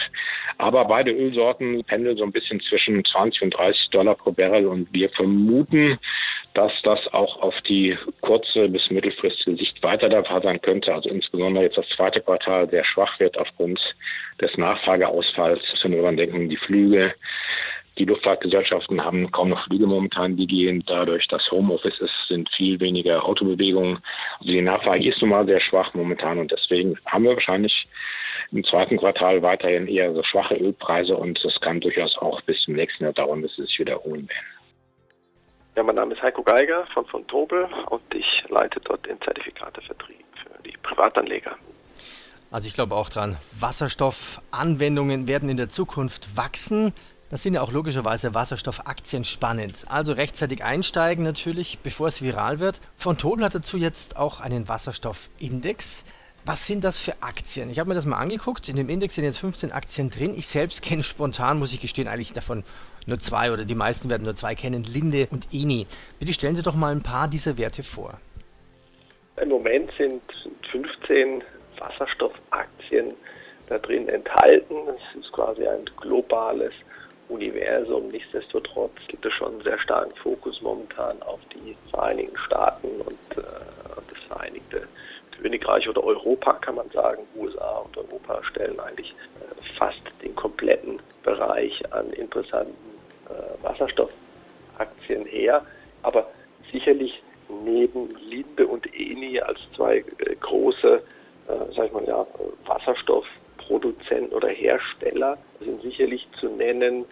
Aber 0.58 0.84
beide 0.84 1.10
Ölsorten 1.10 1.82
pendeln 1.84 2.16
so 2.16 2.24
ein 2.24 2.32
bisschen 2.32 2.60
zwischen 2.60 3.04
20 3.04 3.42
und 3.42 3.50
30 3.50 3.90
Dollar 3.90 4.14
pro 4.14 4.30
Barrel 4.30 4.66
und 4.66 4.92
wir 4.92 5.05
vermuten, 5.10 5.98
dass 6.54 6.72
das 6.84 7.12
auch 7.12 7.42
auf 7.42 7.54
die 7.68 7.96
kurze 8.22 8.68
bis 8.68 8.90
mittelfristige 8.90 9.56
Sicht 9.56 9.82
weiter 9.82 10.08
der 10.08 10.24
Fall 10.24 10.42
sein 10.42 10.60
könnte. 10.62 10.94
Also 10.94 11.10
insbesondere 11.10 11.64
jetzt 11.64 11.76
das 11.76 11.88
zweite 11.90 12.20
Quartal 12.22 12.68
sehr 12.70 12.84
schwach 12.84 13.20
wird 13.20 13.36
aufgrund 13.36 13.78
des 14.40 14.56
Nachfrageausfalls. 14.56 15.60
Wenn 15.82 15.92
wir 15.92 16.00
daran 16.00 16.16
denken, 16.16 16.48
die 16.48 16.56
Flüge, 16.56 17.14
die 17.98 18.06
Luftfahrtgesellschaften 18.06 19.04
haben 19.04 19.30
kaum 19.32 19.50
noch 19.50 19.64
Flüge 19.66 19.86
momentan, 19.86 20.36
die 20.36 20.46
gehen. 20.46 20.82
Dadurch, 20.86 21.28
dass 21.28 21.50
Homeoffice 21.50 21.98
ist, 21.98 22.28
sind 22.28 22.48
viel 22.50 22.80
weniger 22.80 23.24
Autobewegungen. 23.24 23.98
Also 24.38 24.52
die 24.52 24.62
Nachfrage 24.62 25.08
ist 25.08 25.20
nun 25.20 25.30
mal 25.30 25.46
sehr 25.46 25.60
schwach 25.60 25.92
momentan 25.94 26.38
und 26.38 26.52
deswegen 26.52 26.98
haben 27.06 27.24
wir 27.24 27.34
wahrscheinlich 27.34 27.86
im 28.52 28.64
zweiten 28.64 28.96
Quartal 28.96 29.42
weiterhin 29.42 29.88
eher 29.88 30.12
so 30.14 30.22
schwache 30.22 30.54
Ölpreise 30.54 31.16
und 31.16 31.42
es 31.44 31.60
kann 31.60 31.80
durchaus 31.80 32.16
auch 32.18 32.40
bis 32.42 32.60
zum 32.62 32.74
nächsten 32.74 33.04
Jahr 33.04 33.12
dauern, 33.12 33.42
bis 33.42 33.56
sie 33.56 33.62
sich 33.62 33.78
wiederholen 33.78 34.28
werden. 34.28 34.55
Ja, 35.76 35.82
mein 35.82 35.96
Name 35.96 36.14
ist 36.14 36.22
Heiko 36.22 36.42
Geiger 36.42 36.86
von 36.94 37.04
von 37.04 37.26
Tobel 37.26 37.68
und 37.90 38.02
ich 38.14 38.24
leite 38.48 38.80
dort 38.80 39.04
den 39.04 39.20
Zertifikatevertrieb 39.20 40.24
für 40.42 40.62
die 40.62 40.74
Privatanleger. 40.82 41.54
Also 42.50 42.66
ich 42.66 42.72
glaube 42.72 42.94
auch 42.94 43.10
dran, 43.10 43.36
Wasserstoffanwendungen 43.60 45.26
werden 45.26 45.50
in 45.50 45.58
der 45.58 45.68
Zukunft 45.68 46.34
wachsen. 46.34 46.94
Das 47.28 47.42
sind 47.42 47.52
ja 47.52 47.60
auch 47.60 47.72
logischerweise 47.72 48.34
Wasserstoffaktien 48.34 49.24
spannend. 49.24 49.84
Also 49.90 50.14
rechtzeitig 50.14 50.64
einsteigen 50.64 51.24
natürlich, 51.24 51.80
bevor 51.80 52.08
es 52.08 52.22
viral 52.22 52.58
wird. 52.58 52.80
Von 52.96 53.18
Tobel 53.18 53.44
hat 53.44 53.54
dazu 53.54 53.76
jetzt 53.76 54.16
auch 54.16 54.40
einen 54.40 54.70
Wasserstoffindex. 54.70 56.06
Was 56.46 56.66
sind 56.66 56.84
das 56.84 57.00
für 57.00 57.20
Aktien? 57.20 57.68
Ich 57.68 57.80
habe 57.80 57.88
mir 57.88 57.96
das 57.96 58.06
mal 58.06 58.16
angeguckt. 58.16 58.70
In 58.70 58.76
dem 58.76 58.88
Index 58.88 59.16
sind 59.16 59.24
jetzt 59.24 59.40
15 59.40 59.72
Aktien 59.72 60.08
drin. 60.08 60.32
Ich 60.38 60.46
selbst 60.46 60.80
kenne 60.80 61.02
spontan, 61.02 61.58
muss 61.58 61.74
ich 61.74 61.80
gestehen, 61.80 62.08
eigentlich 62.08 62.32
davon 62.32 62.64
nur 63.06 63.18
zwei 63.18 63.52
oder 63.52 63.64
die 63.64 63.74
meisten 63.74 64.10
werden 64.10 64.24
nur 64.24 64.34
zwei 64.34 64.54
kennen, 64.54 64.84
Linde 64.84 65.28
und 65.30 65.48
Eni. 65.52 65.86
Bitte 66.18 66.32
stellen 66.32 66.56
Sie 66.56 66.62
doch 66.62 66.74
mal 66.74 66.92
ein 66.92 67.02
paar 67.02 67.28
dieser 67.28 67.56
Werte 67.58 67.82
vor. 67.82 68.18
Im 69.40 69.48
Moment 69.48 69.90
sind 69.98 70.22
15 70.70 71.42
Wasserstoffaktien 71.78 73.14
da 73.68 73.78
drin 73.78 74.08
enthalten. 74.08 74.74
Es 74.88 75.20
ist 75.20 75.32
quasi 75.32 75.66
ein 75.66 75.84
globales 76.00 76.72
Universum. 77.28 78.08
Nichtsdestotrotz 78.08 78.92
gibt 79.08 79.26
es 79.26 79.32
schon 79.34 79.54
einen 79.54 79.62
sehr 79.62 79.78
starken 79.78 80.14
Fokus 80.16 80.60
momentan 80.62 81.20
auf 81.22 81.40
die 81.54 81.76
Vereinigten 81.90 82.36
Staaten 82.38 82.88
und 83.00 83.38
äh, 83.38 83.42
das 84.08 84.22
Vereinigte 84.28 84.88
Königreich 85.40 85.88
oder 85.88 86.02
Europa, 86.02 86.54
kann 86.54 86.76
man 86.76 86.88
sagen. 86.90 87.22
USA 87.36 87.78
und 87.78 87.96
Europa 87.96 88.42
stellen 88.44 88.80
eigentlich 88.80 89.10
äh, 89.10 89.78
fast 89.78 90.00
den 90.22 90.34
kompletten 90.34 91.00
Bereich 91.22 91.80
an 91.92 92.10
interessanten 92.12 92.95
Wasserstoffaktien 93.62 95.26
her. 95.26 95.64
Aber 96.02 96.28
sicherlich 96.72 97.22
neben 97.48 98.14
Linde 98.28 98.66
und 98.66 98.86
Eni 98.94 99.40
als 99.40 99.58
zwei 99.74 99.98
äh, 99.98 100.34
große, 100.40 101.02
äh, 101.48 101.74
sag 101.74 101.86
ich 101.86 101.92
mal, 101.92 102.04
ja, 102.06 102.26
Wasserstoff 102.66 103.26
Produzenten 103.58 104.32
oder 104.34 104.48
Hersteller 104.48 105.38
sind 105.60 105.82
sicherlich 105.82 106.26
zu 106.38 106.48
nennen 106.48 107.04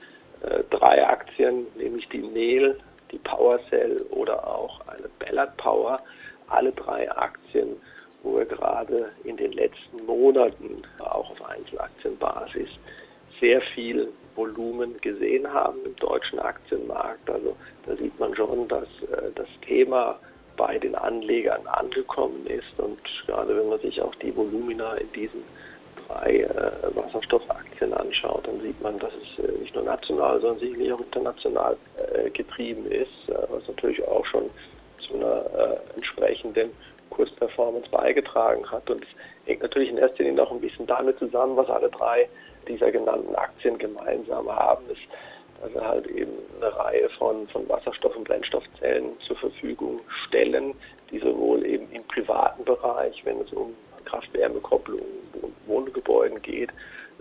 äh, 0.43 0.63
drei 0.71 1.07
Aktien, 1.07 1.67
nämlich 1.77 2.09
die 2.09 2.19
Nel, 2.19 2.79
die 3.11 3.19
PowerCell 3.19 4.03
oder 4.11 4.47
auch 4.47 4.81
eine 4.87 5.09
Ballard 5.19 5.57
Power. 5.57 6.01
Alle 6.49 6.73
drei 6.73 7.11
Aktien, 7.11 7.77
wo 8.23 8.37
wir 8.37 8.45
gerade 8.45 9.11
in 9.25 9.37
den 9.37 9.53
letzten 9.53 10.05
Monaten 10.07 10.83
auch 10.99 11.31
auf 11.31 11.45
Einzelaktienbasis 11.49 12.69
sehr 13.41 13.61
viel 13.75 14.13
Volumen 14.37 15.01
gesehen 15.01 15.53
haben 15.53 15.79
im 15.85 15.97
deutschen 15.97 16.39
Aktienmarkt. 16.39 17.29
Also 17.29 17.57
da 17.87 17.97
sieht 17.97 18.19
man 18.19 18.35
schon, 18.35 18.69
dass 18.69 18.89
äh, 19.03 19.31
das 19.35 19.49
Thema 19.67 20.19
bei 20.57 20.79
den 20.79 20.95
Anlegern 20.95 21.67
angekommen 21.67 22.47
ist 22.47 22.79
und 22.79 22.99
gerade 23.27 23.57
wenn 23.57 23.69
man 23.69 23.81
sich 23.81 24.01
auch 24.01 24.15
die 24.17 24.35
Volumina 24.37 24.95
in 24.95 25.11
diesen 25.13 25.43
drei 26.07 26.43
äh, 26.43 26.97
Wasserstoffaktien 26.97 27.93
anschaut, 27.93 28.47
dann 28.47 28.61
sieht 28.61 28.81
man, 28.81 28.99
dass 29.01 29.13
es 29.15 29.45
äh, 29.45 29.51
nicht 29.59 29.75
nur 29.75 29.85
national, 29.85 30.41
sondern 30.41 30.59
sicherlich 30.61 30.93
auch 30.93 31.01
international 31.01 31.77
getrieben 32.33 32.91
ist, 32.91 33.09
was 33.49 33.67
natürlich 33.67 34.07
auch 34.07 34.25
schon 34.27 34.51
zu 34.99 35.15
einer 35.15 35.81
entsprechenden 35.97 36.71
Kursperformance 37.11 37.89
beigetragen 37.91 38.71
hat. 38.71 38.89
Und 38.91 39.03
es 39.03 39.09
hängt 39.47 39.63
natürlich 39.63 39.91
in 39.91 39.99
erster 39.99 40.25
Linie 40.25 40.43
auch 40.43 40.51
ein 40.51 40.61
bisschen 40.61 40.87
damit 40.87 41.19
zusammen, 41.19 41.57
was 41.57 41.69
alle 41.69 41.89
drei 41.89 42.29
dieser 42.69 42.91
genannten 42.91 43.35
Aktien 43.35 43.79
gemeinsam 43.79 44.49
haben, 44.49 44.85
ist, 44.91 45.03
dass 45.63 45.73
wir 45.73 45.87
halt 45.87 46.07
eben 46.09 46.33
eine 46.61 46.77
Reihe 46.77 47.09
von, 47.11 47.49
von 47.49 47.69
Wasserstoff- 47.69 48.17
und 48.17 48.25
Brennstoffzellen 48.25 49.19
zur 49.27 49.37
Verfügung 49.37 50.01
stellen, 50.27 50.75
die 51.11 51.19
sowohl 51.19 51.65
eben 51.65 51.91
im 51.93 52.03
privaten 52.05 52.65
Bereich, 52.65 53.25
wenn 53.25 53.41
es 53.41 53.53
um 53.53 53.75
Kraft-Wärme-Kopplung 54.05 55.01
Wohngebäuden 55.67 56.43
geht, 56.43 56.71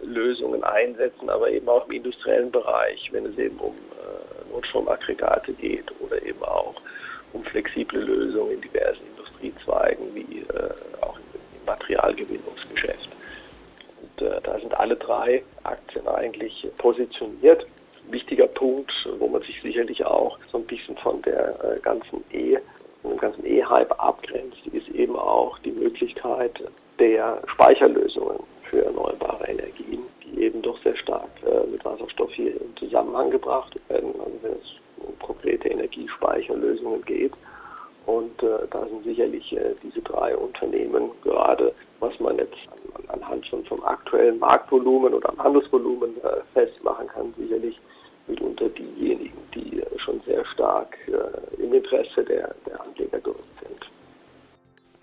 Lösungen 0.02 0.64
einsetzen, 0.64 1.30
aber 1.30 1.50
eben 1.50 1.68
auch 1.70 1.86
im 1.88 1.94
industriellen 1.94 2.52
Bereich, 2.52 3.10
wenn 3.12 3.26
es 3.26 3.38
eben 3.38 3.58
um 3.60 3.74
äh, 3.74 4.52
Notstromaggregate 4.52 5.54
geht 5.54 5.92
oder 6.02 6.22
eben 6.24 6.44
auch 6.44 6.76
um 7.32 7.44
flexible 7.46 8.00
Lösungen 8.00 8.54
in 8.54 8.62
diversen 8.62 9.02
Industriezweigen 9.16 10.14
wie 10.14 10.40
äh, 10.42 10.70
auch 11.02 11.18
im 11.18 11.66
Materialgewinnungsgeschäft. 11.66 13.13
Äh, 14.24 14.42
da 14.44 14.60
sind 14.60 14.74
alle 14.80 14.96
drei 14.96 15.44
Aktien 15.64 16.08
eigentlich 16.08 16.68
positioniert. 16.78 17.66
Wichtiger 18.10 18.48
Punkt, 18.48 18.92
wo 19.20 19.28
man 19.28 19.42
sich 19.44 19.62
sicherlich 19.62 20.06
auch 20.06 20.38
so 20.52 20.58
ein 20.58 20.66
bisschen 20.66 20.98
von 20.98 21.22
der 21.22 21.56
äh, 21.64 21.80
ganzen 21.80 22.24
E, 22.32 22.58
dem 23.04 23.18
ganzen 23.18 23.46
E-Hype 23.46 23.92
abgrenzt, 24.00 24.58
ist 24.72 24.88
eben 24.90 25.16
auch 25.16 25.58
die 25.60 25.72
Möglichkeit, 25.72 26.52
der 27.00 27.42
Speicherlösungen 27.48 28.40
für 28.70 28.86
erneuerbare 28.86 29.46
Energien, 29.48 30.04
die 30.24 30.44
eben 30.44 30.62
doch 30.62 30.82
sehr 30.84 30.96
stark 30.98 31.30
äh, 31.46 31.68
mit 31.68 31.84
Wasserstoff 31.84 32.32
hier 32.34 32.60
in 32.60 32.76
Zusammenhang 32.78 33.32
gebracht 33.32 33.78
werden, 33.90 34.14
also 34.20 34.40
wenn 34.42 34.54
es 34.54 35.06
um 35.06 35.20
konkrete 35.20 35.70
Energiespeicherlösungen 35.70 37.04
geht. 37.06 37.34
Und 38.06 38.42
äh, 38.44 38.68
da 38.70 38.86
sind 38.86 39.04
sicherlich 39.06 39.52
äh, 39.54 39.76
diese 39.82 40.02
drei 40.02 40.36
Unternehmen 40.36 41.12
gerade, 41.24 41.74
was 42.00 42.18
man 42.20 42.38
jetzt 42.38 42.58
an, 42.72 42.83
anhand 43.34 43.48
schon 43.48 43.66
vom 43.66 43.84
aktuellen 43.84 44.40
Marktvolumen 44.40 45.14
oder 45.14 45.30
am 45.30 45.38
Handelsvolumen 45.38 46.12
äh, 46.24 46.42
festmachen 46.54 47.08
kann, 47.08 47.34
sicherlich 47.38 47.80
mitunter 48.28 48.70
diejenigen, 48.70 49.38
die 49.54 49.80
äh, 49.80 50.00
schon 50.00 50.22
sehr 50.26 50.46
stark 50.54 50.96
äh, 51.08 51.62
im 51.62 51.74
Interesse 51.74 52.24
der, 52.24 52.56
der 52.66 52.82
Anleger 52.82 53.20
gerückt 53.20 53.60
sind. 53.62 53.80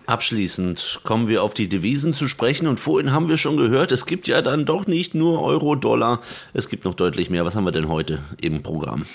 Abschließend 0.07 1.01
kommen 1.05 1.29
wir 1.29 1.43
auf 1.43 1.55
die 1.55 1.69
Devisen 1.69 2.15
zu 2.15 2.27
sprechen 2.27 2.67
und 2.67 2.81
vorhin 2.81 3.13
haben 3.13 3.29
wir 3.29 3.37
schon 3.37 3.57
gehört, 3.57 3.93
es 3.93 4.07
gibt 4.07 4.27
ja 4.27 4.43
dann 4.43 4.65
doch 4.65 4.87
nicht 4.87 5.15
nur 5.15 5.43
Euro, 5.43 5.77
Dollar, 5.77 6.21
es 6.53 6.69
gibt 6.69 6.85
noch 6.85 6.95
deutlich 6.95 7.31
mehr. 7.31 7.45
Was 7.45 7.55
haben 7.55 7.65
wir 7.65 7.73
denn 7.73 7.89
heute 7.89 8.19
im 8.41 8.63
Programm? 8.63 9.07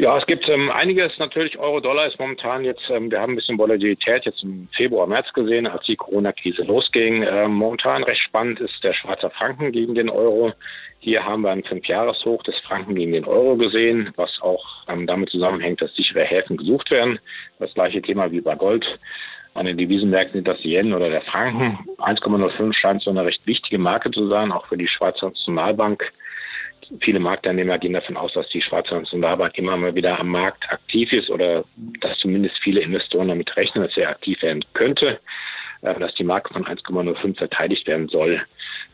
Ja, 0.00 0.16
es 0.16 0.24
gibt 0.24 0.48
ähm, 0.48 0.70
einiges 0.70 1.18
natürlich. 1.18 1.58
Euro-Dollar 1.58 2.06
ist 2.06 2.18
momentan 2.18 2.64
jetzt, 2.64 2.88
ähm, 2.88 3.10
wir 3.10 3.20
haben 3.20 3.34
ein 3.34 3.36
bisschen 3.36 3.58
Volatilität 3.58 4.24
jetzt 4.24 4.42
im 4.42 4.66
Februar, 4.74 5.06
März 5.06 5.30
gesehen, 5.34 5.66
als 5.66 5.84
die 5.84 5.96
Corona-Krise 5.96 6.62
losging. 6.62 7.22
Ähm, 7.22 7.52
momentan 7.52 8.02
recht 8.04 8.22
spannend 8.22 8.60
ist 8.60 8.82
der 8.82 8.94
Schweizer 8.94 9.28
Franken 9.28 9.72
gegen 9.72 9.94
den 9.94 10.08
Euro. 10.08 10.54
Hier 11.00 11.22
haben 11.22 11.42
wir 11.42 11.50
einen 11.50 11.64
Fünfjahreshoch 11.64 12.42
des 12.44 12.58
Franken 12.60 12.94
gegen 12.94 13.12
den 13.12 13.26
Euro 13.26 13.58
gesehen, 13.58 14.10
was 14.16 14.40
auch 14.40 14.64
ähm, 14.88 15.06
damit 15.06 15.28
zusammenhängt, 15.28 15.82
dass 15.82 15.94
sichere 15.94 16.24
Häfen 16.24 16.56
gesucht 16.56 16.90
werden. 16.90 17.18
Das 17.58 17.74
gleiche 17.74 18.00
Thema 18.00 18.32
wie 18.32 18.40
bei 18.40 18.54
Gold. 18.54 18.86
An 19.52 19.66
den 19.66 19.76
Devisenmärkten 19.76 20.38
sind 20.38 20.48
das 20.48 20.64
Yen 20.64 20.94
oder 20.94 21.10
der 21.10 21.20
Franken. 21.20 21.78
1,05 21.98 22.72
scheint 22.72 23.02
so 23.02 23.10
eine 23.10 23.26
recht 23.26 23.46
wichtige 23.46 23.76
Marke 23.76 24.10
zu 24.10 24.28
sein, 24.28 24.50
auch 24.50 24.64
für 24.64 24.78
die 24.78 24.88
Schweizer 24.88 25.26
Nationalbank. 25.26 26.10
Viele 27.00 27.20
Marktteilnehmer 27.20 27.78
gehen 27.78 27.92
davon 27.92 28.16
aus, 28.16 28.32
dass 28.32 28.48
die 28.48 28.62
Schweizer 28.62 28.98
Nationalbank 28.98 29.56
immer 29.56 29.76
mal 29.76 29.94
wieder 29.94 30.18
am 30.18 30.28
Markt 30.28 30.68
aktiv 30.70 31.12
ist 31.12 31.30
oder 31.30 31.64
dass 32.00 32.18
zumindest 32.18 32.58
viele 32.62 32.80
Investoren 32.80 33.28
damit 33.28 33.56
rechnen, 33.56 33.84
dass 33.84 33.96
er 33.96 34.10
aktiv 34.10 34.42
werden 34.42 34.64
könnte, 34.74 35.20
äh, 35.82 35.98
dass 35.98 36.14
die 36.14 36.24
Marke 36.24 36.52
von 36.52 36.64
1,05 36.64 37.38
verteidigt 37.38 37.86
werden 37.86 38.08
soll. 38.08 38.42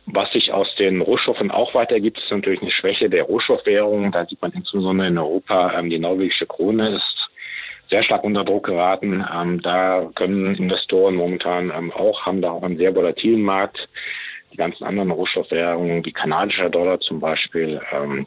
Was 0.06 0.30
sich 0.32 0.52
aus 0.52 0.72
den 0.76 1.00
Rohstoffen 1.00 1.50
auch 1.50 1.74
weiter 1.74 1.98
gibt, 1.98 2.18
ist 2.18 2.30
natürlich 2.30 2.60
eine 2.60 2.70
Schwäche 2.70 3.08
der 3.08 3.24
Rohstoffwährung. 3.24 4.12
Da 4.12 4.26
sieht 4.26 4.42
man 4.42 4.52
insbesondere 4.52 5.08
in 5.08 5.18
Europa, 5.18 5.78
ähm, 5.78 5.88
die 5.88 5.98
norwegische 5.98 6.46
Krone 6.46 6.96
ist 6.96 7.30
sehr 7.88 8.02
stark 8.02 8.24
unter 8.24 8.44
Druck 8.44 8.66
geraten. 8.66 9.24
Ähm, 9.32 9.62
da 9.62 10.10
können 10.14 10.54
Investoren 10.54 11.14
momentan 11.14 11.72
ähm, 11.76 11.92
auch, 11.92 12.26
haben 12.26 12.42
da 12.42 12.50
auch 12.50 12.62
einen 12.62 12.76
sehr 12.76 12.94
volatilen 12.94 13.42
Markt. 13.42 13.88
Die 14.56 14.62
ganzen 14.62 14.84
anderen 14.84 15.10
Rohstoffwährungen, 15.10 16.02
wie 16.02 16.12
kanadischer 16.12 16.70
Dollar 16.70 16.98
zum 17.00 17.20
Beispiel, 17.20 17.78
ähm, 17.92 18.26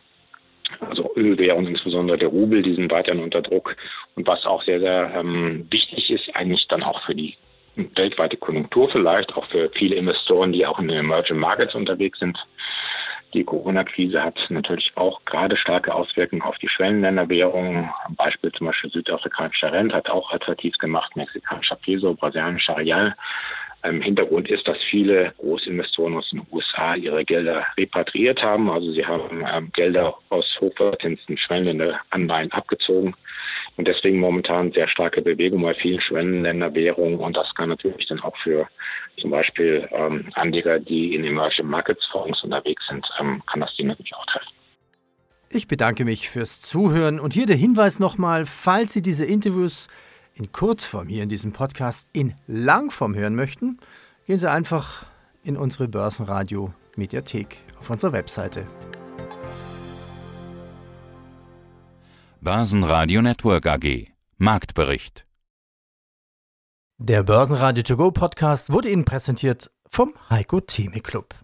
also 0.80 1.10
Ölwährungen, 1.16 1.72
insbesondere 1.72 2.20
der 2.20 2.28
Rubel, 2.28 2.62
die 2.62 2.76
sind 2.76 2.92
weiterhin 2.92 3.24
unter 3.24 3.42
Druck. 3.42 3.76
Und 4.14 4.28
was 4.28 4.46
auch 4.46 4.62
sehr, 4.62 4.80
sehr 4.80 5.12
ähm, 5.16 5.66
wichtig 5.72 6.12
ist, 6.12 6.30
eigentlich 6.36 6.68
dann 6.68 6.84
auch 6.84 7.02
für 7.04 7.16
die 7.16 7.36
weltweite 7.96 8.38
Konjunktur 8.38 8.92
vielleicht, 8.92 9.36
auch 9.36 9.48
für 9.48 9.72
viele 9.72 9.96
Investoren, 9.96 10.54
die 10.54 10.68
auch 10.68 10.78
in 10.78 10.88
den 10.88 10.98
Emerging 10.98 11.40
Markets 11.40 11.74
unterwegs 11.74 12.20
sind, 12.20 12.38
die 13.34 13.44
Corona-Krise 13.44 14.24
hat 14.24 14.38
natürlich 14.50 14.92
auch 14.96 15.24
gerade 15.26 15.58
starke 15.58 15.94
Auswirkungen 15.94 16.42
auf 16.42 16.58
die 16.58 16.70
Schwellenländerwährungen. 16.70 17.90
Ein 18.06 18.16
Beispiel 18.16 18.52
zum 18.52 18.68
Beispiel 18.68 18.92
südafrikanischer 18.92 19.72
Rent 19.72 19.94
hat 19.94 20.10
auch 20.10 20.32
attraktiv 20.32 20.76
gemacht, 20.78 21.16
mexikanischer 21.16 21.76
Peso, 21.76 22.14
brasilianischer 22.14 22.78
Real. 22.78 23.16
Ähm, 23.84 24.02
Hintergrund 24.02 24.50
ist, 24.50 24.68
dass 24.68 24.78
viele 24.90 25.34
Großinvestoren 25.38 26.18
aus 26.18 26.30
den 26.32 26.42
USA 26.52 26.96
ihre 26.96 27.24
Gelder 27.24 27.66
repatriiert 27.78 28.42
haben. 28.42 28.70
Also 28.70 28.92
sie 28.92 29.06
haben 29.06 29.46
ähm, 29.50 29.72
Gelder 29.74 30.16
aus 30.30 30.46
hochverzinsten 30.60 31.38
Schwellenländeranleihen 31.38 32.52
abgezogen 32.52 33.16
und 33.78 33.88
deswegen 33.88 34.20
momentan 34.20 34.74
sehr 34.74 34.90
starke 34.90 35.22
Bewegung 35.22 35.62
bei 35.62 35.74
vielen 35.74 36.02
Schwellenländerwährungen 36.02 37.20
und 37.20 37.38
das 37.38 37.54
kann 37.56 37.70
natürlich 37.70 38.06
dann 38.08 38.20
auch 38.20 38.36
für 38.44 38.68
zum 39.18 39.32
Beispiel 39.32 39.88
ähm, 39.92 40.30
Anleger, 40.34 40.80
die 40.80 41.16
in 41.16 41.24
Emerging 41.24 41.68
Markets 41.68 42.06
Fonds 42.08 42.44
unterwegs 42.44 42.86
sind, 42.90 43.08
ähm, 43.20 43.42
kann 43.50 43.62
das 43.62 43.74
die 43.78 43.84
natürlich 43.86 44.14
auch 44.16 44.26
treffen. 44.26 44.50
Ich 45.50 45.68
bedanke 45.68 46.04
mich 46.04 46.30
fürs 46.30 46.60
Zuhören 46.62 47.20
und 47.20 47.34
hier 47.34 47.46
der 47.46 47.56
Hinweis 47.56 48.00
nochmal, 48.00 48.46
falls 48.46 48.94
Sie 48.94 49.02
diese 49.02 49.26
Interviews 49.26 49.88
in 50.40 50.52
Kurzform 50.52 51.08
hier 51.08 51.24
in 51.24 51.30
diesem 51.30 51.52
Podcast 51.52 52.08
in 52.14 52.34
Langform 52.48 53.14
hören 53.14 53.36
möchten, 53.36 53.78
gehen 54.26 54.40
Sie 54.40 54.50
einfach 54.50 55.06
in 55.44 55.58
unsere 55.58 55.88
Börsenradio 55.88 56.74
Mediathek 56.96 57.58
auf 57.78 57.90
unserer 57.90 58.14
Webseite. 58.14 58.66
Börsenradio 62.42 63.22
Network 63.22 63.68
AG 63.68 64.08
Marktbericht 64.38 65.26
Der 66.98 67.24
Börsenradio 67.24 67.84
To 67.84 67.98
Go 67.98 68.12
Podcast 68.12 68.72
wurde 68.72 68.90
Ihnen 68.90 69.04
präsentiert 69.04 69.70
vom 69.90 70.14
Heiko 70.30 70.62
Theme 70.62 71.02
Club. 71.02 71.36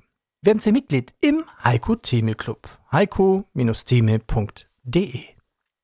Werden 0.42 0.60
Sie 0.60 0.72
Mitglied 0.72 1.14
im 1.20 1.44
Heiko 1.64 1.96
Theme 1.96 2.36
Club. 2.36 2.70
heiko-theme.de 2.94 5.35